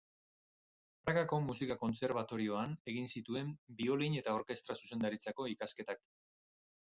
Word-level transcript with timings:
Pragako 1.09 1.37
Musika 1.49 1.75
Kontserbatorioan 1.81 2.73
egin 2.93 3.11
zituen 3.19 3.53
biolin 3.81 4.17
eta 4.21 4.33
orkestra-zuzendaritzako 4.39 5.49
ikasketak. 5.55 6.05